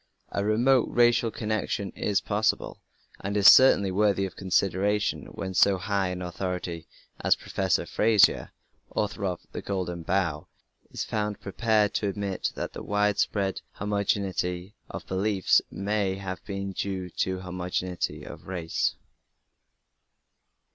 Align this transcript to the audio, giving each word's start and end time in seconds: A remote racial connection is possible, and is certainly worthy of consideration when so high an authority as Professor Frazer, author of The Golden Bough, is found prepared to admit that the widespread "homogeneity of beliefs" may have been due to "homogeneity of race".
A 0.31 0.43
remote 0.43 0.87
racial 0.89 1.29
connection 1.29 1.91
is 1.91 2.21
possible, 2.21 2.81
and 3.19 3.37
is 3.37 3.45
certainly 3.47 3.91
worthy 3.91 4.25
of 4.25 4.35
consideration 4.35 5.27
when 5.27 5.53
so 5.53 5.77
high 5.77 6.07
an 6.07 6.23
authority 6.23 6.87
as 7.19 7.35
Professor 7.35 7.85
Frazer, 7.85 8.51
author 8.95 9.25
of 9.25 9.41
The 9.51 9.61
Golden 9.61 10.01
Bough, 10.01 10.47
is 10.89 11.03
found 11.03 11.39
prepared 11.39 11.93
to 11.93 12.07
admit 12.09 12.51
that 12.55 12.73
the 12.73 12.81
widespread 12.81 13.61
"homogeneity 13.73 14.73
of 14.89 15.05
beliefs" 15.05 15.61
may 15.69 16.15
have 16.15 16.43
been 16.45 16.71
due 16.71 17.11
to 17.19 17.41
"homogeneity 17.41 18.23
of 18.23 18.47
race". 18.47 18.95